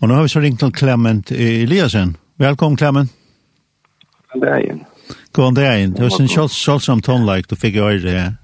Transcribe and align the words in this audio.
Og 0.00 0.08
nå 0.08 0.14
har 0.14 0.26
vi 0.26 0.28
så 0.28 0.40
ringt 0.44 0.60
til 0.60 0.72
Clement 0.76 1.30
Eliasen. 1.32 2.16
Velkommen, 2.36 2.76
Clement. 2.76 3.12
God 4.32 4.42
dag. 4.42 4.86
God 5.32 5.54
dag. 5.54 5.86
Det 5.88 6.02
var 6.02 6.10
sin 6.12 6.28
kjølsom 6.28 7.00
tonelike 7.00 7.48
du 7.48 7.56
fikk 7.56 7.78
i 7.78 7.80
öre 7.80 8.10
här. 8.10 8.34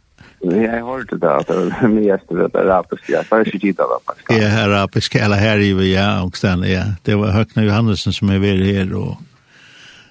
Jag 0.40 0.84
hörde 0.84 1.18
det 1.18 1.36
att 1.36 1.46
det 1.46 1.54
var 1.54 1.88
mye 1.88 2.18
min 2.28 2.38
ved 2.38 2.50
det 2.52 2.58
arabiska. 2.60 3.24
Jag 3.30 3.46
ikke 3.46 3.68
inte 3.68 3.82
av 3.82 3.88
det. 4.28 4.34
Ja, 4.34 4.64
arabiska. 4.64 5.24
Eller 5.24 5.36
her 5.36 5.58
i 5.58 5.72
vi, 5.72 5.94
ja. 5.94 6.22
og 6.22 6.36
sen, 6.36 6.62
ja. 6.62 6.84
Det 7.02 7.14
var 7.14 7.30
Högna 7.30 7.62
Johannesen 7.62 8.12
som 8.12 8.30
er 8.30 8.38
ved 8.38 8.64
her, 8.64 8.94
og 8.94 9.16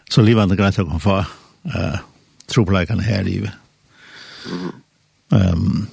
så 0.09 0.21
livande 0.21 0.55
greit 0.55 0.79
å 0.79 0.85
komme 0.85 0.99
få 0.99 1.17
uh, 1.65 1.97
tropläkarna 2.47 3.01
her 3.01 3.27
i 3.27 3.39
vi. 3.39 3.49
Um, 5.29 5.87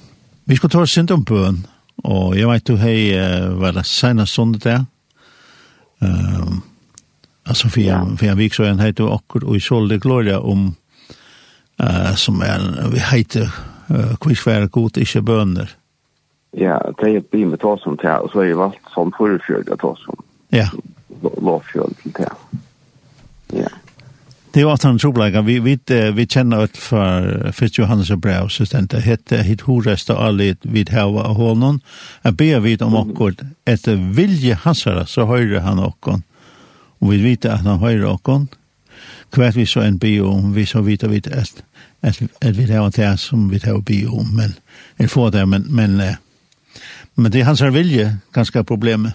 vi 0.45 0.55
skal 0.55 0.69
ta 0.69 0.81
oss 0.81 0.97
inte 0.97 1.13
om 1.13 1.25
bøen, 1.25 1.65
og 2.03 2.37
jeg 2.37 2.47
vet 2.47 2.67
du 2.67 2.77
hej, 2.77 3.17
uh, 3.17 3.59
vad 3.59 3.73
det 3.73 3.83
senaste 3.83 4.35
sondet 4.35 4.63
där? 4.63 4.71
Ja. 4.71 4.85
Um, 5.99 6.61
alltså 7.43 7.69
för 7.69 7.81
jag 7.81 8.19
för 8.19 8.25
jag 8.25 8.35
vik 8.35 8.53
så 8.53 8.63
en 8.63 8.79
heter 8.79 9.03
och 9.03 9.43
och 9.43 9.55
i 9.55 9.59
sålde 9.59 9.97
gloria 9.97 10.39
om 10.39 10.75
eh 11.79 12.09
uh, 12.09 12.15
som 12.15 12.41
är 12.41 12.89
vi 12.91 12.99
heter 12.99 13.53
uh, 13.91 14.15
kvisfär 14.15 14.67
god 14.67 14.93
inte 14.93 15.21
bönder. 15.21 15.75
Ja, 16.51 16.91
det 16.97 17.09
är 17.09 17.23
bi 17.31 17.45
med 17.45 17.59
tas 17.59 17.81
som 17.81 17.95
det 17.95 18.17
och 18.17 18.31
så 18.31 18.39
är 18.39 18.45
det 18.45 18.53
valt 18.53 18.75
som 18.93 19.11
förfjord 19.11 19.69
att 19.69 19.79
tas 19.79 20.03
som. 20.03 20.23
Ja. 20.49 20.69
Lovfjord 21.41 21.97
till 22.01 22.11
det. 22.11 22.31
Ja 23.47 23.69
det 24.59 24.65
var 24.65 24.73
ofta 24.73 24.89
en. 24.89 25.41
Vi, 25.41 25.59
vi, 25.59 25.79
vi 26.11 26.27
känner 26.27 26.63
ut 26.63 26.77
för 26.77 27.51
Fritz 27.51 27.77
Johannes 27.77 28.09
och 28.09 28.17
Brau, 28.17 28.49
så 28.49 28.63
det 28.63 28.99
hette 28.99 29.37
hit 29.37 29.61
horesta 29.61 30.17
allit 30.17 30.57
vid 30.61 30.89
hava 30.89 31.23
av 31.23 31.35
honom. 31.35 31.79
Jag 32.21 32.33
ber 32.33 32.59
vid 32.59 32.81
om 32.81 32.95
akkurat 32.95 33.39
ett 33.65 33.87
vilje 33.87 34.55
hansara 34.55 35.05
så 35.05 35.25
höjer 35.25 35.59
han 35.59 35.79
åkon. 35.79 36.23
Och 36.99 37.13
vi 37.13 37.17
vet 37.17 37.45
att 37.45 37.61
han 37.61 37.79
høyre 37.79 38.07
åkon. 38.07 38.47
Kvart 39.31 39.55
vi 39.55 39.65
så 39.65 39.79
en 39.79 39.97
bio 39.97 40.21
om, 40.21 40.53
vi 40.53 40.65
så 40.65 40.81
vet 40.81 41.03
vi 41.03 41.17
at, 41.17 41.63
at, 42.01 42.21
at 42.41 42.55
vi 42.57 42.73
har 42.73 42.91
det 42.91 43.17
som 43.17 43.49
vi 43.49 43.59
har 43.63 43.81
bio 43.81 44.19
om, 44.19 44.35
men 44.35 44.53
vi 44.97 45.07
får 45.07 45.31
det, 45.31 45.45
men, 45.45 45.65
men, 45.69 46.01
men 47.15 47.31
det 47.31 47.39
er 47.39 47.45
hans 47.45 47.61
vilje, 47.61 48.17
ganska 48.33 48.63
problemet. 48.63 49.13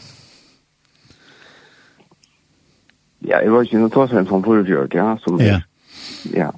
Ja, 3.24 3.40
jeg 3.40 3.52
var 3.52 3.64
ikke 3.64 3.80
noe 3.80 3.92
tåsen 3.92 4.20
en 4.20 4.28
sånn 4.28 4.44
forutgjørt, 4.44 4.94
ja, 4.96 5.14
som... 5.24 5.40
Ja. 5.40 5.60
Ja, 6.34 6.50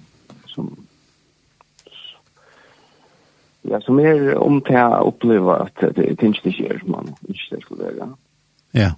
som... 0.50 0.72
Ja, 3.66 3.80
som 3.82 3.98
er 3.98 4.36
om 4.38 4.60
til 4.66 4.78
å 4.78 5.08
oppleve 5.08 5.56
at 5.64 5.80
det 5.96 6.04
er 6.12 6.18
det 6.18 6.52
skjer 6.54 6.78
som 6.78 6.92
man 6.94 7.08
ikke 7.26 7.56
det 7.56 7.62
skulle 7.64 7.88
være. 7.88 8.08
Ja. 8.78 8.92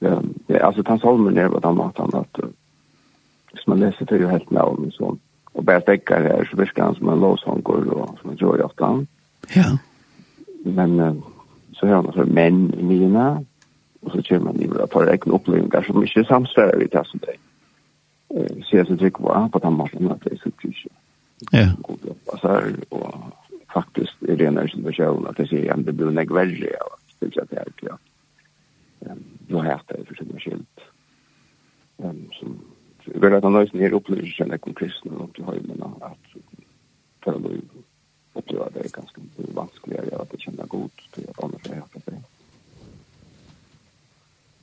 Ja, 0.00 0.14
ja 0.46 0.60
altså, 0.66 0.84
den 0.86 1.02
salmen 1.02 1.38
er 1.38 1.50
på 1.50 1.62
den 1.64 1.78
måten 1.78 2.14
at 2.14 2.42
hvis 3.50 3.66
man 3.66 3.82
leser 3.82 4.06
til 4.06 4.22
jo 4.22 4.30
helt 4.30 4.50
navn, 4.54 4.92
sånn 4.94 5.18
og 5.58 5.64
bare 5.66 5.82
stekker 5.82 6.22
her, 6.22 6.44
så 6.46 6.56
virker 6.60 6.84
han 6.84 6.94
som 6.94 7.08
en 7.10 7.22
låsanker, 7.24 7.88
og 7.90 8.18
som 8.20 8.30
en 8.30 8.38
gjør 8.38 8.60
i 8.60 8.62
ofte. 8.62 8.90
Ja. 9.56 9.66
Men 10.62 10.92
så 11.74 11.88
hører 11.88 11.96
han 11.96 12.10
altså 12.12 12.26
menn 12.30 12.60
i 12.78 12.84
mine, 12.86 13.24
og 14.02 14.12
så 14.12 14.22
kommer 14.28 14.52
man 14.52 14.62
iver 14.62 14.86
for 14.92 15.08
egne 15.12 15.36
opplevelser 15.36 15.86
som 15.86 16.02
ikke 16.02 16.24
samsvarer 16.28 16.78
vi 16.78 16.88
til 16.88 17.04
som 17.06 17.22
det 17.24 17.36
ser 18.70 18.86
seg 18.86 18.98
trygg 18.98 19.18
på 19.18 19.36
på 19.52 19.58
den 19.64 19.76
måten 19.76 20.10
at 20.12 20.24
det 20.24 20.32
er 20.32 20.42
sikkert 20.44 20.86
Ja. 21.52 21.68
god 21.82 21.98
jobb. 22.06 22.18
Altså, 22.32 22.76
Og 22.90 23.32
faktisk 23.72 24.22
er 24.28 24.36
det 24.36 24.46
en 24.46 24.68
situasjon 24.68 25.26
at 25.26 25.38
jeg 25.38 25.48
sier 25.48 25.72
at 25.72 25.86
det 25.86 25.96
blir 25.96 26.10
nek 26.10 26.30
verre 26.30 26.72
av 26.80 26.92
at 26.92 27.20
det 27.20 27.26
ikke 27.28 27.56
er 27.56 27.72
klart. 27.76 28.00
Nå 29.48 29.62
har 29.62 29.70
jeg 29.70 29.80
det 29.88 30.06
for 30.06 30.14
sin 30.14 30.40
skilt. 30.40 30.80
Som 32.38 32.60
jeg 33.06 33.22
vil 33.22 33.34
at 33.34 33.42
han 33.42 33.52
nøysen 33.52 33.80
her 33.80 33.94
opplever 33.94 34.32
seg 34.36 34.48
nek 34.48 34.66
om 34.66 34.74
kristne 34.74 35.16
og 35.16 35.32
til 35.34 35.44
høymene 35.44 35.88
at 36.04 36.34
for 37.24 37.32
å 37.32 37.54
oppleve 38.34 38.68
det 38.74 38.84
er 38.84 38.92
ganske 38.94 39.20
vanskeligere 39.56 40.20
at 40.20 40.30
det 40.30 40.40
kjenner 40.44 40.66
godt 40.66 41.02
til 41.14 41.26
å 41.28 41.46
annerledes 41.46 42.04
det 42.06 42.20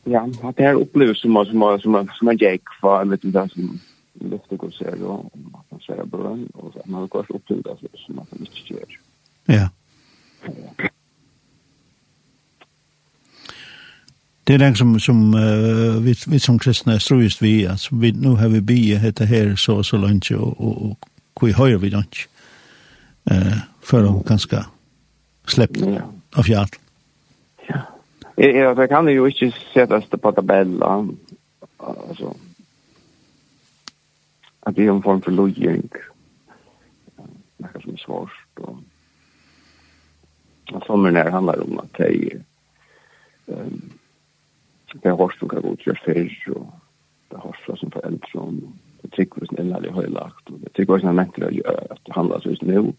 ja, 0.08 0.52
det 0.58 0.64
här 0.64 0.74
upplevs 0.74 1.22
som 1.22 1.46
som 1.46 1.80
som 1.80 2.10
som 2.20 2.28
en 2.28 2.38
jake 2.38 2.64
for 2.82 3.06
med 3.06 3.20
den 3.22 3.32
där 3.32 3.48
som 3.48 3.80
luft 4.22 4.58
går 4.58 4.70
så 4.70 4.86
og 4.86 5.26
och 5.26 5.32
man 5.72 5.80
ser 5.82 6.06
bara 6.06 6.30
og 6.54 6.74
så 6.74 6.82
man 6.86 7.08
går 7.08 7.26
upp 7.30 7.48
till 7.48 7.62
det 7.62 7.78
som 8.06 8.16
man 8.16 8.26
ikke 8.42 8.74
gjør. 8.74 9.00
Ja. 9.48 9.68
Det 14.48 14.54
er 14.54 14.58
den 14.58 14.76
som 14.76 15.00
som 15.00 15.34
uh, 15.34 16.06
vi 16.06 16.16
vi 16.28 16.40
som 16.40 16.60
kristne 16.60 16.94
er 16.94 17.00
strøyest 17.00 17.42
vi 17.42 17.64
altså 17.64 17.96
vi 17.96 18.12
nå 18.12 18.36
har 18.36 18.48
vi 18.48 18.62
be 18.62 19.00
dette 19.06 19.26
her 19.26 19.56
så 19.56 19.84
så 19.84 19.98
langt, 19.98 20.32
og, 20.32 20.62
og, 20.62 20.82
og 20.82 20.98
hvor 21.40 21.54
høyre 21.58 21.82
vi 21.82 21.90
då. 21.90 22.04
Eh 23.32 23.58
för 23.88 24.04
att 24.04 24.26
ganska 24.26 24.66
släppt 25.48 25.78
av 26.36 26.50
hjärtat. 26.50 26.87
Ja, 28.38 28.74
det 28.74 28.90
kan 28.90 29.08
jo 29.10 29.26
ikke 29.26 29.52
settes 29.74 30.10
det 30.12 30.22
på 30.22 30.32
tabellen. 30.32 31.18
Altså, 31.80 32.36
at 34.68 34.76
det 34.76 34.86
er 34.86 34.92
en 34.94 35.04
form 35.04 35.22
for 35.22 35.32
lojering. 35.32 35.92
Nekka 37.58 37.82
som 37.82 37.94
er 37.94 37.98
svårt. 37.98 38.38
Og, 38.58 38.80
og 40.74 40.82
sommeren 40.86 41.16
her 41.16 41.32
handler 41.32 41.64
om 41.64 41.80
at 41.80 41.98
det 41.98 42.34
er 42.34 42.40
um, 43.48 43.98
det 44.94 45.06
er 45.06 45.14
hårst 45.14 45.40
som 45.40 45.50
kan 45.50 45.62
gå 45.62 45.76
til 45.76 45.98
fyrr, 46.06 46.56
og 46.56 46.74
det 47.30 47.36
er 47.36 47.44
hårst 47.44 47.80
som 47.80 47.92
foreldre, 47.92 48.42
og 48.42 48.54
det 49.02 49.12
trykker 49.14 49.42
vi 49.42 49.48
som 49.50 49.60
ennå 49.60 49.80
er 49.80 49.94
høylagt, 49.94 50.50
og 50.52 50.60
det 50.64 50.74
trykker 50.76 50.94
vi 50.94 51.02
som 51.02 51.10
er 51.10 51.20
mentelig 51.22 51.62
at 51.68 52.00
det 52.06 52.16
handler 52.16 52.40
så 52.40 52.50
just 52.50 52.64
nå. 52.64 52.94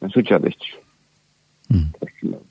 Men 0.00 0.10
så 0.10 0.18
ikke 0.18 0.34
er 0.34 0.38
det 0.38 0.54
ikke. 0.54 0.72
Mm. 1.68 2.45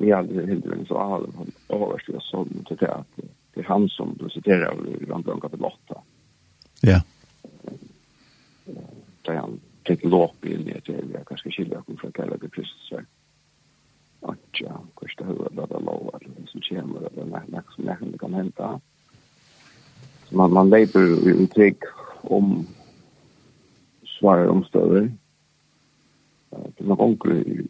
vi 0.00 0.12
hade 0.12 0.46
hindren 0.46 0.86
så 0.86 0.98
har 0.98 1.10
han 1.10 1.52
överstyr 1.68 2.18
så 2.20 2.46
det 2.68 2.82
är 2.82 2.88
att 2.88 3.16
det 3.54 3.60
är 3.60 3.64
han 3.64 3.88
som 3.88 4.18
presenterar 4.18 4.86
i 4.88 5.10
han 5.10 5.22
börjar 5.22 5.40
kapitel 5.40 5.64
8. 5.64 6.00
Ja. 6.80 7.02
Där 9.22 9.34
han 9.34 9.60
fick 9.86 10.04
lopp 10.04 10.44
i 10.44 10.56
det 10.56 10.80
till 10.80 11.10
jag 11.12 11.26
kanske 11.26 11.50
skilja 11.50 11.82
kom 11.82 11.96
från 11.96 12.12
Kalle 12.12 12.36
det 12.40 12.48
precis 12.48 12.88
så. 12.88 13.00
Och 14.20 14.36
ja, 14.52 14.82
det 15.18 15.24
hur 15.24 15.48
det 15.50 15.66
där 15.66 15.80
lov 15.80 16.10
att 16.14 16.20
det 16.20 16.50
som 16.50 16.60
kommer 16.60 17.00
det 17.00 17.24
där 17.24 17.42
nästa 17.46 17.70
som 17.70 17.84
jag 17.84 18.20
kan 18.20 18.34
hämta. 18.34 18.80
Så 20.28 20.36
man 20.36 20.52
man 20.52 20.70
lever 20.70 21.28
i 21.28 21.46
om 22.20 22.66
svåra 24.18 24.50
omständigheter. 24.50 25.12
Det 26.50 26.84
var 26.84 26.86
nog 26.86 27.00
onkel 27.00 27.66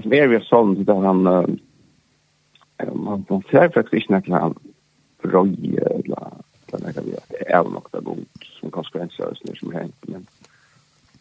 alltså 0.00 0.08
mer 0.08 0.28
vi 0.28 0.40
sån 0.40 0.84
där 0.84 0.94
han 0.94 1.22
man 2.94 3.24
man 3.28 3.42
ser 3.50 3.68
faktiskt 3.68 4.10
inte 4.10 4.30
när 4.30 4.40
han 4.40 4.54
roj 5.22 5.76
eller 5.76 6.32
den 6.66 6.80
där 6.80 7.02
vi 7.02 7.16
är 7.46 7.64
nog 7.64 7.86
där 7.92 8.00
god 8.00 8.26
som 8.60 8.70
konsekvenser 8.70 9.34
som 9.34 9.44
när 9.44 9.54
som 9.54 9.72
hänt 9.72 9.94
men 10.00 10.26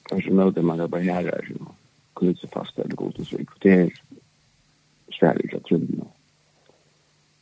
kanske 0.03 0.31
nog 0.31 0.53
det 0.53 0.61
man 0.61 0.89
bara 0.89 1.01
här 1.01 1.23
är 1.23 1.45
ju 1.49 1.55
kunde 2.13 2.39
se 2.39 2.47
fast 2.47 2.79
eller 2.79 2.95
god 2.95 3.27
så 3.27 3.37
det 3.59 3.73
är 3.73 3.93
svärdigt 5.19 5.53
att 5.53 5.63
tro 5.63 5.87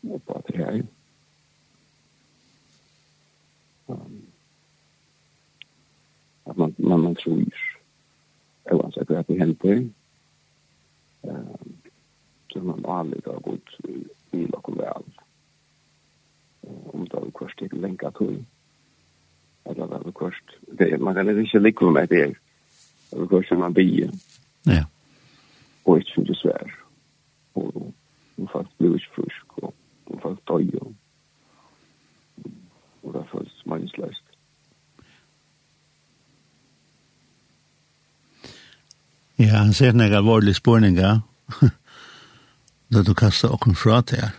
och 0.02 0.26
på 0.26 0.42
det 0.48 0.58
här 0.58 0.84
att 6.44 6.58
man 6.58 6.76
man 6.78 7.02
man 7.02 7.16
tror 7.16 7.46
oavsett 8.72 9.10
vad 9.10 9.26
det 9.28 9.40
händer 9.40 9.90
så 12.54 12.60
man 12.60 12.86
aldrig 12.86 13.26
har 13.26 13.40
gått 13.40 13.70
i 14.32 14.48
och 14.52 14.80
väl. 14.80 15.04
Om 16.62 17.08
det 17.12 17.18
har 17.18 17.32
kvart 17.32 17.60
till 17.60 17.82
länka 17.82 18.12
till. 18.12 18.46
Eller 19.64 19.88
det 19.88 19.96
har 19.96 20.12
kvart 20.12 20.58
Det, 20.62 20.98
man 20.98 21.16
kan 21.16 21.40
inte 21.40 21.60
likva 21.60 21.92
med 21.92 22.10
det. 22.10 22.34
Det 23.12 23.20
har 23.20 23.28
kvart 23.28 23.46
som 23.46 23.60
man 23.60 23.74
blir. 23.74 24.12
Ja. 24.64 24.86
Och 25.84 25.98
inte 25.98 26.12
som 26.12 26.24
det 26.24 26.36
svär. 26.36 26.76
Och 27.54 27.94
hon 28.36 28.48
fast 28.48 28.78
blir 28.78 28.94
inte 28.94 29.06
frusk. 29.16 29.58
Och 29.58 29.76
hon 30.06 30.20
fast 30.20 30.46
döj. 30.46 30.80
Och 33.02 33.14
det 33.14 33.20
har 33.20 33.26
följt. 33.26 34.27
Ja, 39.38 39.60
han 39.60 39.74
ser 39.78 39.94
nek 39.94 40.16
alvorlig 40.18 40.56
spurninga, 40.58 41.20
da 42.90 43.04
du 43.08 43.14
kastar 43.18 43.54
okken 43.54 43.78
fra 43.78 44.02
til 44.02 44.24
her. 44.24 44.36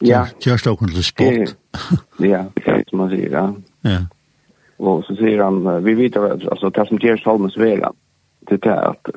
Ja. 0.00 0.20
Kjørst 0.40 0.68
okken 0.70 0.92
til 0.94 1.04
sport. 1.04 1.56
ja, 2.22 2.44
det 2.56 2.66
er 2.66 2.84
som 2.88 3.02
han 3.04 3.10
sier, 3.12 3.34
ja. 3.34 3.48
Ja. 3.84 4.04
Og 4.80 5.02
så 5.04 5.16
sier 5.18 5.42
han, 5.44 5.60
vi 5.84 5.96
vet 5.98 6.16
altså, 6.16 6.70
det 6.72 6.86
som 6.88 7.00
gjør 7.02 7.20
salmens 7.20 7.58
vera, 7.60 7.90
det 8.48 8.62
er 8.64 8.94
at 8.94 9.10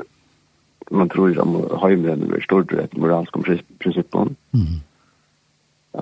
man 0.91 1.09
tror 1.09 1.37
om 1.39 1.55
heimrenn 1.81 2.25
er 2.33 2.43
stort 2.43 2.73
rett 2.75 2.97
moralsk 2.99 3.37
om 3.37 3.45
prinsippen. 3.79 4.35
Mm. 4.51 4.81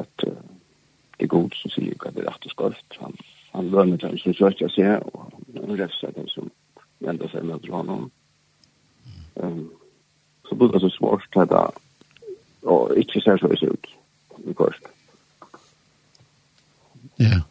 At 0.01 0.25
uh, 0.25 0.33
det 1.19 1.27
er 1.27 1.35
god 1.35 1.53
som 1.59 1.73
sier 1.75 1.93
hva 2.01 2.09
det 2.15 2.23
er 2.23 2.31
rett 2.31 2.47
og 2.47 2.55
skorft. 2.55 2.97
Han, 3.03 3.13
han 3.53 3.69
lønner 3.75 4.01
til 4.01 4.15
den 4.15 4.23
som 4.23 4.37
søker 4.39 4.73
seg, 4.73 5.05
og 5.13 5.29
han 5.59 5.77
refser 5.77 6.15
den 6.15 6.31
som 6.31 6.49
vända 7.11 7.27
sig 7.27 7.43
med 7.43 7.69
honom. 7.69 8.09
Um, 9.33 9.69
så 10.49 10.55
bodde 10.55 10.79
så 10.79 10.89
svårt 10.89 11.35
att 11.35 11.49
det 11.49 11.71
och 12.61 12.97
inte 12.97 13.21
ser 13.21 13.37
så 13.37 13.47
ut 13.47 13.87
i 14.49 14.53
kost. 14.53 14.83
Ja. 17.15 17.41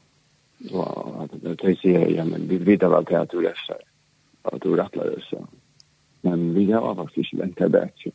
Ja, 0.59 1.29
det 1.33 1.55
det 1.55 1.79
säger 1.81 2.17
jag, 2.17 2.27
men 2.27 2.49
vi 2.49 2.59
vet 2.59 2.83
väl 2.83 2.95
att 2.95 3.31
du 3.31 3.43
läser. 3.43 3.77
Att 4.43 4.63
du 4.63 4.77
rattlar 4.77 5.25
så. 5.31 5.49
Men 6.21 6.55
vi 6.55 6.73
har 6.73 6.95
faktiskt 6.95 7.33
inte 7.33 7.45
väntat 7.45 7.71
bättre. 7.71 8.11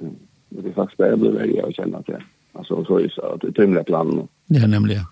Mm. 0.00 0.14
Det 0.48 0.68
är 0.68 0.72
faktiskt 0.72 0.98
bara 0.98 1.16
blir 1.16 1.32
det 1.32 1.46
jag 1.46 1.74
känner 1.74 1.98
att 1.98 2.06
det. 2.06 2.22
Alltså 2.52 2.84
så 2.84 2.98
är 2.98 3.02
det 3.02 3.12
så 3.12 3.22
att 3.22 3.40
det 3.40 3.46
är 3.46 3.52
tymliga 3.52 3.84
plan. 3.84 4.28
Ja, 4.46 4.66
nämligen. 4.66 5.04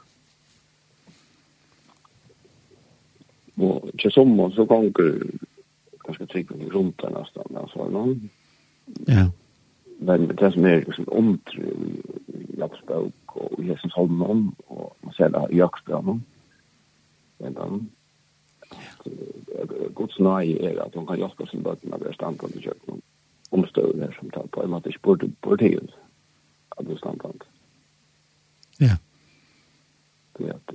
till 3.99 4.11
sommaren 4.13 4.53
så 4.53 4.65
gånger 4.65 5.23
ganska 6.05 6.27
tryggt 6.27 6.51
runt 6.51 6.99
där 6.99 7.11
nästan 7.11 7.57
alltså 7.57 7.89
någon. 7.89 8.29
Ja. 9.07 9.31
Men 9.99 10.27
det 10.27 10.53
som 10.53 10.65
är 10.65 10.77
liksom 10.77 11.05
omtry 11.09 11.63
i 12.27 12.59
Jakobsbok 12.59 13.15
och 13.27 13.65
i 13.65 13.67
Jesus 13.67 13.93
Holmen 13.93 14.55
och 14.67 14.97
man 15.01 15.13
ser 15.13 15.29
det 15.29 15.47
i 15.51 15.59
Jakobsbok. 15.59 16.17
Men 17.39 17.55
då 17.55 17.81
Guds 19.95 20.19
nøye 20.19 20.57
er 20.71 20.81
at 20.81 20.95
hun 20.95 21.07
kan 21.07 21.19
hjelpe 21.19 21.47
sin 21.47 21.63
bötter 21.63 21.89
när 21.89 21.99
det 21.99 22.09
är 22.09 22.13
standard 22.13 22.51
i 22.57 22.63
kökning. 22.63 23.03
Omstövningar 23.51 24.17
som 24.21 24.31
tar 24.31 24.47
på 24.47 24.63
en 24.63 24.71
måte 24.71 24.89
ikke 24.89 25.03
burde 25.03 25.29
borde 25.43 25.69
ju 25.69 25.81
att 26.69 26.87
det 26.87 26.93
är 26.93 26.97
standard. 26.97 27.45
Ja. 28.79 28.97
Det 30.39 30.49
er 30.49 30.55
at 30.55 30.75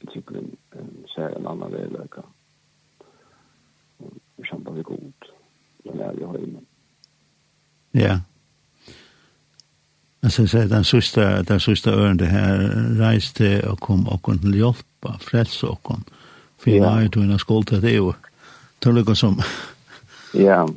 det 0.00 0.10
tycker 0.12 0.36
en 0.36 1.46
annan 1.46 1.72
väg 1.72 1.92
lökar. 1.92 2.24
Mm 2.24 2.43
vi 4.74 4.82
god 4.82 5.12
och 5.84 5.96
lär 5.96 6.14
jag 6.20 6.28
höjden. 6.28 6.66
Ja. 7.90 8.20
Altså, 10.22 10.46
så 10.46 10.58
den 10.58 10.84
sista 10.84 11.42
den 11.42 11.60
sista 11.60 11.90
øren 11.90 12.16
det 12.16 12.26
här 12.26 12.58
reste 12.98 13.68
och 13.68 13.80
kom 13.80 14.08
og 14.08 14.22
kunde 14.22 14.58
hjälpa 14.58 15.18
frälsa 15.20 15.66
och 15.66 15.82
kon. 15.82 16.04
För 16.58 16.70
jag 16.70 16.84
har 16.84 17.02
jo 17.02 17.08
då 17.08 17.20
en 17.20 17.38
skuld 17.38 17.66
til 17.66 17.82
det 17.82 17.90
ju. 17.90 18.12
Tullar 18.80 19.14
som. 19.14 19.40
Ja. 20.34 20.68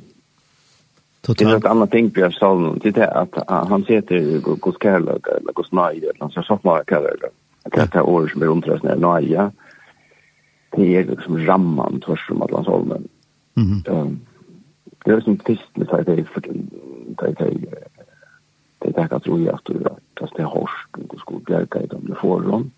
Det 1.27 1.41
är 1.41 1.57
ett 1.57 1.65
annet 1.65 1.91
ting 1.91 2.11
på 2.11 2.31
salen. 2.31 2.79
Det 2.83 2.97
är 2.97 3.17
att 3.17 3.69
han 3.69 3.83
heter 3.87 4.39
Guds 4.39 4.77
kærløk, 4.77 5.27
eller 5.27 5.53
Guds 5.53 5.71
Naj 5.71 5.97
eller 5.97 6.19
något 6.19 6.45
sånt 6.45 6.63
där 6.63 6.83
kallar 6.83 7.15
det. 7.21 7.29
Att 7.63 7.91
det 7.91 7.99
är 7.99 8.01
år 8.01 8.27
som 8.27 8.41
är 8.41 8.45
runt 8.45 8.65
där 8.65 8.79
när 8.83 9.51
Det 10.71 10.95
är 10.95 11.05
liksom 11.05 11.45
ramman 11.45 12.01
tvärs 12.01 12.27
som 12.27 12.41
Atlantsholmen. 12.41 13.07
Mm 13.57 13.63
-hmm. 13.63 13.91
um, 13.91 14.19
det 15.05 15.13
er 15.13 15.19
som 15.19 15.37
kristne, 15.37 15.85
det 15.85 15.91
er 15.91 16.03
det 16.03 16.27
det 17.19 18.97
er 18.97 19.07
det 19.07 19.23
tror 19.23 19.37
jeg 19.37 19.53
at 19.53 20.31
det 20.37 20.39
er 20.39 20.45
hårst, 20.45 21.11
det 21.11 21.19
skulle 21.19 21.45
bjerke 21.45 21.83
i 21.83 21.87
dem, 21.87 22.01
det 22.01 22.17
får 22.21 22.39
dem. 22.41 22.71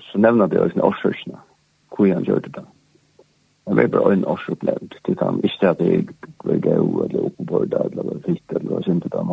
Så 0.00 0.18
nevner 0.18 0.46
det 0.46 0.60
også 0.60 0.80
årsøkene, 0.80 1.38
hvor 1.96 2.14
han 2.14 2.22
gjør 2.22 2.38
det 2.38 2.56
da. 2.56 2.60
Jeg 3.66 3.76
vet 3.76 3.90
bare 3.90 4.12
en 4.12 4.24
årsøk 4.24 4.62
nevnt, 4.62 4.94
det 5.06 5.16
er 5.20 5.42
ikke 5.42 5.68
at 5.68 5.78
det 5.78 6.14
var 6.44 6.58
gøy, 6.58 7.04
eller 7.04 7.24
oppenbord, 7.24 7.72
eller 7.72 8.20
fitt, 8.26 8.42
eller 8.56 8.82
synd 8.82 9.02
til 9.02 9.10
dem, 9.10 9.30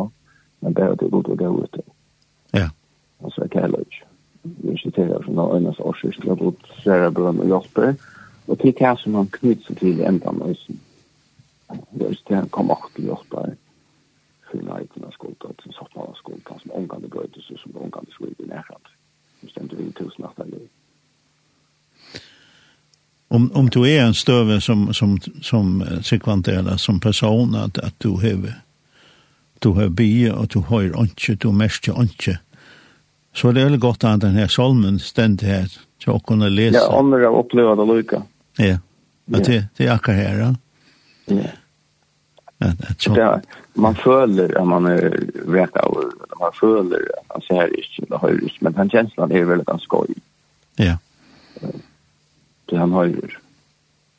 men 0.60 0.74
det 0.74 0.84
er 0.84 0.92
at 0.92 1.00
det 1.00 1.10
går 1.10 1.22
til 1.22 1.32
å 1.32 1.36
gå 1.36 1.62
ut 1.62 1.72
til. 1.72 1.82
Ja. 2.54 2.68
Altså, 3.24 3.42
jeg 3.42 3.50
kan 3.50 3.62
heller 3.62 3.78
ikke. 3.78 4.04
Vi 4.44 4.78
sitter 4.78 5.04
her 5.04 5.22
som 5.24 5.38
en 5.38 5.66
årsøk, 5.66 6.24
jeg 6.24 6.28
har 6.28 6.44
gått 6.44 6.70
sære 6.84 7.10
bønn 7.12 7.40
og 7.40 7.46
hjelper, 7.46 7.88
og 7.88 8.17
Og 8.48 8.58
det 8.62 8.78
det 8.78 8.94
som 8.98 9.14
han 9.14 9.28
knyter 9.32 9.66
seg 9.66 9.78
til 9.78 10.00
enda 10.00 10.32
nøysen. 10.32 10.80
Hvis 12.00 12.22
det 12.28 12.36
han 12.36 12.48
kom 12.48 12.70
88 12.70 13.36
år, 13.36 13.56
fyna 14.50 14.78
eikna 14.80 15.10
skolta, 15.12 15.52
til 15.62 15.74
sottmala 15.76 16.14
skolta, 16.16 16.56
som 16.62 16.72
omgande 16.80 17.10
brøytes 17.12 17.50
og 17.52 17.58
som 17.62 17.76
omgande 17.76 18.12
skulda 18.14 18.44
i 18.44 18.48
nærkant. 18.48 18.88
Det 19.42 19.50
stemte 19.50 19.76
vi 19.76 19.88
i 19.88 19.92
tusen 19.92 20.24
at 20.24 20.36
det 20.36 20.68
Om, 23.30 23.50
om 23.54 23.68
du 23.68 23.82
er 23.84 24.06
en 24.06 24.14
støve 24.14 24.60
som, 24.60 24.92
som, 24.94 25.18
som 25.42 25.82
sekvant 26.02 26.48
eller 26.48 26.76
som 26.76 27.00
person, 27.00 27.54
at, 27.54 27.78
at 27.78 27.94
du 28.02 28.16
har 28.16 28.64
du 29.62 29.72
har 29.72 29.88
bie, 29.88 30.34
og 30.34 30.54
du 30.54 30.60
har 30.60 30.82
ikke, 31.02 31.34
du 31.34 31.52
merker 31.52 32.02
ikke, 32.02 32.38
så 33.34 33.52
det 33.52 33.62
er 33.62 33.68
det 33.68 33.80
godt 33.80 34.04
at 34.04 34.22
denne 34.22 34.48
salmen 34.48 34.98
stendt 34.98 35.42
her, 35.42 35.66
så 36.02 36.16
å 36.16 36.22
kunne 36.24 36.48
lese. 36.48 36.78
Ja, 36.78 36.98
andre 36.98 37.20
har 37.26 37.36
opplevd 37.36 37.78
det 37.78 37.86
lykke. 37.90 38.22
Ja, 38.58 38.78
men 39.24 39.42
det, 39.42 39.66
det 39.76 39.86
är 39.86 39.92
akkurat 39.92 40.18
här, 40.18 40.38
ja. 40.38 40.54
Ja. 41.24 41.50
Att, 42.58 42.90
att 42.90 43.00
så... 43.00 43.14
det, 43.14 43.42
man 43.74 43.94
føler 43.94 44.58
at 44.58 44.66
man 44.66 44.86
er 44.86 45.14
vet 45.46 45.76
av, 45.76 45.98
man 46.40 46.54
føler 46.60 47.04
at 47.18 47.26
man 47.30 47.44
ser 47.46 47.70
ikke, 47.78 48.06
man 48.10 48.20
hör 48.20 48.44
ikke, 48.44 48.58
men 48.60 48.72
den 48.72 48.90
känslan 48.90 49.32
er 49.32 49.44
veldig 49.44 49.66
ganske 49.66 49.72
han 49.72 50.06
skoj. 50.06 50.14
Ja. 50.76 50.96
Det 52.66 52.78
han 52.78 52.92
hör, 52.92 53.38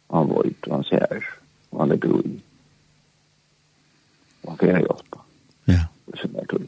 han 0.09 0.27
vojt 0.27 0.67
och 0.67 0.75
han 0.75 0.83
ser, 0.83 1.25
og 1.71 1.79
han 1.79 1.91
er 1.91 1.97
grunn. 1.97 2.41
Og 4.41 4.49
han 4.49 4.57
kan 4.57 4.69
göra 4.69 4.79
hjälpa. 4.79 5.19
Ja. 5.65 5.87
Så 6.21 6.27
där 6.27 6.45
tror 6.45 6.67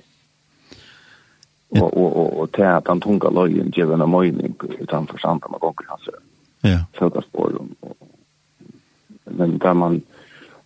Og, 1.69 1.97
og, 1.97 2.17
og, 2.17 2.39
og 2.39 2.51
til 2.51 2.63
at 2.67 2.88
han 2.88 3.01
tunga 3.01 3.29
lojen 3.29 3.71
ger 3.71 3.94
en 3.94 4.09
møyning 4.09 4.56
utan 4.79 5.07
för 5.07 5.33
med 5.33 5.62
man 5.62 5.74
hans. 5.88 6.09
Ja. 6.62 6.79
Fokus 6.94 7.25
på 7.31 7.50
men 9.41 9.57
där 9.57 9.73
man 9.73 10.01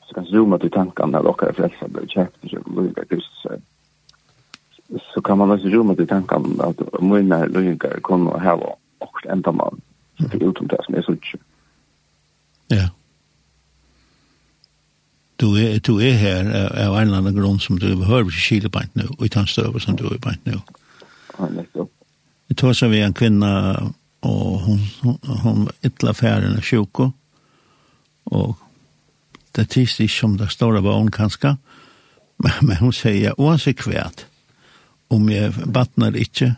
så 0.08 0.14
kan 0.14 0.26
zooma 0.26 0.60
till 0.60 0.72
tankarna 0.72 1.20
och 1.20 1.30
åka 1.30 1.54
frälsa 1.54 1.88
blir 1.88 2.08
käft 2.08 2.34
och 2.42 2.50
köpa 2.50 2.72
lugga 2.72 3.06
Kristus. 3.06 3.46
Så 5.14 5.22
kan 5.22 5.38
man 5.38 5.52
också 5.52 5.70
zooma 5.70 5.96
till 5.96 6.08
tankarna 6.08 6.64
att 6.64 7.02
mina 7.02 7.46
luggar 7.46 8.00
kommer 8.00 8.36
att 8.36 8.42
häva 8.42 8.68
och 9.00 9.26
ända 9.26 9.52
man 9.52 9.82
som 10.18 10.30
fick 10.30 10.42
utom 10.42 10.68
det 10.68 10.80
som 10.86 10.96
är 10.96 11.02
så 11.02 11.16
Ja. 12.68 12.90
Du 15.36 15.68
är, 15.68 15.80
du 15.80 16.10
är 16.10 16.14
här 16.14 16.46
av 16.88 16.98
en 16.98 17.08
eller 17.08 17.18
annan 17.18 17.36
grund 17.36 17.62
som 17.62 17.80
du 17.80 17.96
behöver 17.96 18.32
kilebant 18.32 18.96
nu 18.96 19.04
och 19.18 19.26
i 19.26 19.30
tannstöver 19.30 19.80
som 19.80 19.96
du 19.96 20.06
är 20.06 20.18
bant 20.18 20.46
nu. 20.46 20.60
Ja, 21.38 21.50
nettopp. 21.50 21.92
Vi 22.48 22.56
tar 22.56 22.74
så 22.74 22.88
vi 22.88 23.02
en 23.02 23.14
kvinna 23.14 23.82
och 24.20 24.60
hon 24.60 24.80
hon, 25.02 25.18
hon 25.44 25.70
illa 25.82 26.14
färden 26.14 26.56
av 26.58 26.62
sjuko 26.62 27.12
och 28.24 28.58
det 29.56 29.66
tyst 29.66 29.94
statistisk 29.94 30.20
som 30.20 30.38
det 30.38 30.50
stora 30.50 30.82
barn 30.82 31.12
kanske. 31.12 31.58
Men 32.38 32.52
men 32.62 32.78
hon 32.78 32.94
säger 32.94 33.42
oavsett 33.42 33.78
kvärt 33.78 34.26
om 35.08 35.30
jag 35.30 35.52
vattnar 35.52 36.18
inte 36.18 36.56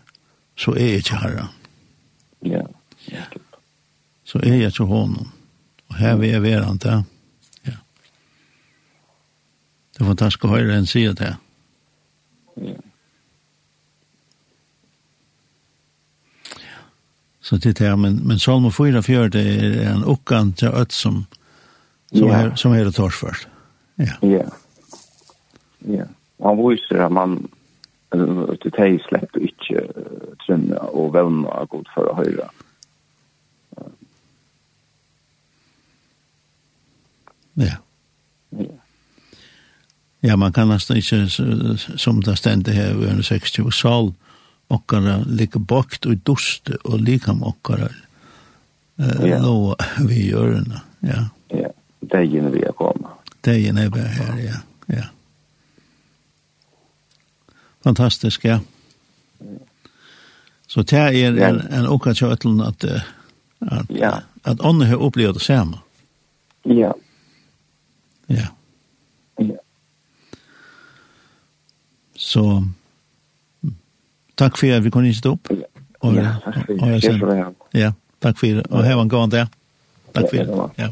så 0.57 0.75
är 0.75 0.87
jag 0.87 0.95
inte 0.95 1.15
herra. 1.15 1.47
Ja. 2.39 2.67
ja. 3.05 3.21
Så 4.23 4.39
är 4.39 4.55
jag 4.55 4.73
till 4.73 4.85
honom. 4.85 5.31
Och 5.87 5.95
här 5.95 6.15
vill 6.17 6.31
jag 6.31 6.41
vara 6.41 6.69
inte. 6.69 7.03
Ja. 7.61 7.73
Det 9.97 10.03
var 10.03 10.07
fantastiskt 10.07 10.45
att 10.45 10.51
höra 10.51 10.73
en 10.73 10.87
säga 10.87 11.13
det. 11.13 11.37
Ja. 12.55 12.75
Så 17.41 17.57
det 17.57 17.79
här, 17.79 17.95
men, 17.95 18.15
men 18.15 18.39
Salmo 18.39 18.71
4, 18.71 19.03
4 19.03 19.29
det 19.29 19.41
är 19.41 19.91
en 19.91 20.03
uppgång 20.03 20.53
till 20.53 20.67
öd 20.67 20.91
som 20.91 21.25
som, 22.13 22.27
yeah. 22.27 22.45
er, 22.45 22.55
som 22.55 22.73
er 22.73 22.87
det 22.87 22.95
tors 22.95 23.19
torsførst. 23.19 23.47
Ja. 23.97 24.15
Ja. 24.21 24.45
Ja. 25.87 26.05
Han 26.43 26.57
viser 26.61 27.05
at 27.05 27.11
man 27.11 27.39
til 28.11 28.71
teg 28.71 29.01
slett 29.03 29.35
ikke 29.41 29.83
trønne 30.45 30.79
og 30.95 31.11
vevne 31.15 31.49
av 31.51 31.67
god 31.73 31.89
for 31.95 32.07
å 32.07 32.15
høre. 32.21 32.47
Ja. 37.57 37.77
Ja. 38.51 38.73
Ja, 40.21 40.35
man 40.35 40.53
kan 40.53 40.69
nesten 40.71 40.97
ikke, 40.97 41.27
som 41.29 42.21
det 42.25 42.37
stendte 42.39 42.73
her, 42.73 42.95
vi 42.97 43.09
har 43.09 43.21
60 43.21 43.69
sal, 43.75 44.11
okkara 44.73 45.21
ligger 45.25 45.61
bakt 45.61 46.07
og 46.09 46.23
duste, 46.25 46.79
og 46.83 46.99
likam 47.05 47.43
okkara 47.45 47.89
eh, 48.99 49.27
ja. 49.29 49.39
låa 49.43 49.77
vi 50.09 50.29
gjørende. 50.31 50.81
Ja 51.05 51.27
dagen 52.11 52.51
vi 52.51 52.63
har 52.65 52.73
kommet. 52.73 53.11
Dagen 53.45 53.77
er 53.77 53.89
bare 53.89 54.07
her, 54.17 54.37
ja. 54.43 54.59
ja. 54.97 55.03
Fantastisk, 57.83 58.45
ja. 58.45 58.59
Så 60.67 60.81
det 60.81 60.99
er 60.99 61.47
en, 61.47 61.61
en 61.71 61.87
okra 61.87 62.13
kjøtlen 62.13 62.59
at, 62.61 62.83
at, 63.61 63.85
ja. 63.89 64.11
at 64.43 64.59
ånden 64.59 64.87
har 64.87 64.99
opplevd 64.99 65.39
det 65.39 65.41
samme. 65.45 65.79
Ja. 66.65 66.91
Ja. 68.27 68.47
Ja. 69.39 69.55
Så 72.17 72.43
takk 74.35 74.57
for 74.57 74.75
at 74.75 74.83
vi 74.83 74.91
kunne 74.91 75.13
stå 75.15 75.37
opp. 75.37 75.53
Og, 75.99 76.15
ja, 76.17 76.35
takk 76.43 76.65
for 76.67 77.31
det. 77.31 77.45
Ja, 77.73 77.93
takk 78.21 78.37
for 78.37 78.59
det. 78.59 78.67
Og 78.67 78.83
her 78.83 78.97
var 78.99 79.07
en 79.07 79.09
gående. 79.09 79.47
Takk 80.13 80.27
for 80.29 80.37
det. 80.37 80.67
Ja. 80.77 80.91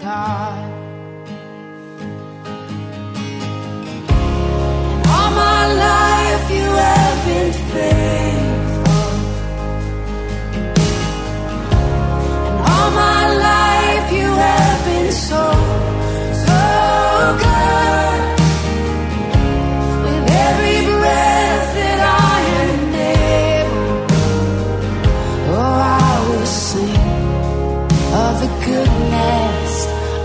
God 0.00 0.79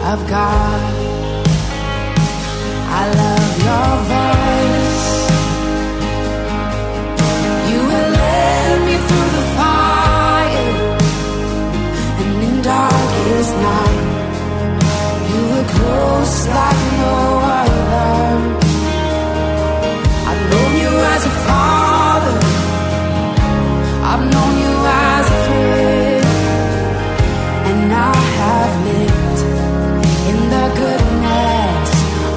I've 0.08 0.30
got 0.30 0.80
I 2.92 3.12
love 3.16 3.45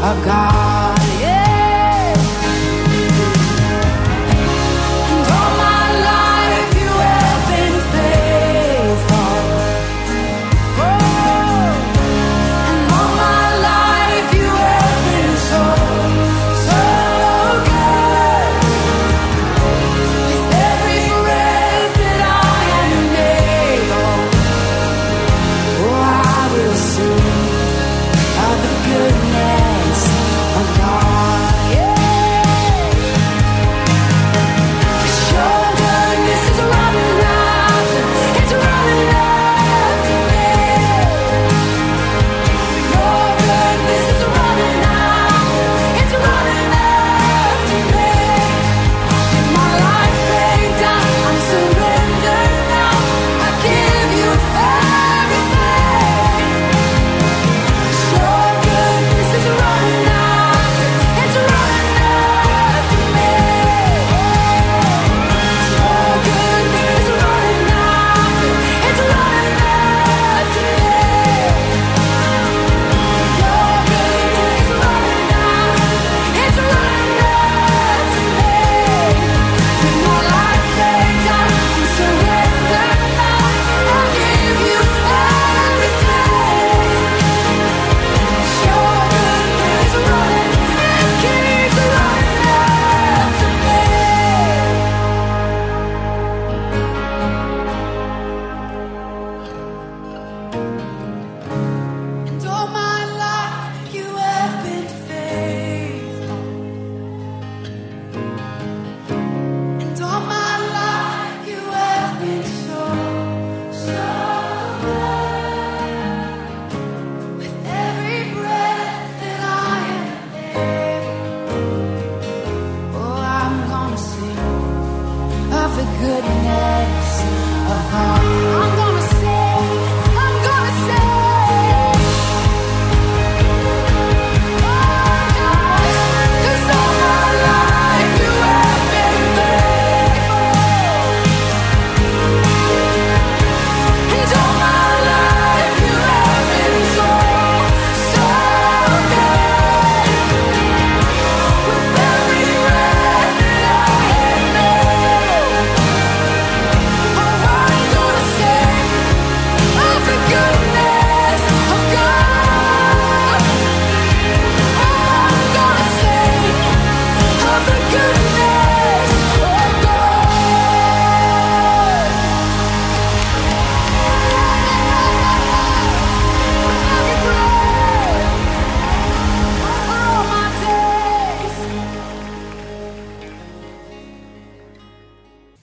of 0.09 0.25
God 0.25 0.58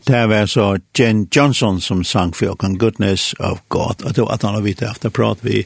Det 0.06 0.28
var 0.28 0.46
så 0.46 0.78
Jen 0.98 1.28
Johnson 1.32 1.82
som 1.82 2.04
sang 2.04 2.34
for 2.34 2.50
Okan 2.54 2.78
Goodness 2.78 3.34
of 3.34 3.60
God. 3.68 4.04
Og 4.06 4.14
det 4.14 4.22
var 4.22 4.34
at 4.34 4.44
han 4.46 4.54
har 4.54 4.62
vitt 4.62 4.82
efter 4.86 5.10
prat 5.10 5.42
vi 5.42 5.64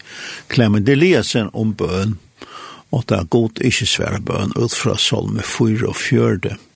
Clement 0.54 0.90
Eliasen 0.90 1.50
om 1.54 1.74
bøn. 1.74 2.16
Og 2.90 3.04
det 3.08 3.18
er 3.18 3.28
god 3.36 3.60
ikke 3.60 3.86
svære 3.86 4.22
bøn 4.24 4.56
ut 4.56 4.74
fra 4.74 4.96
Solme 4.98 5.44
4 5.44 5.92
og 5.92 5.96
4. 5.96 6.56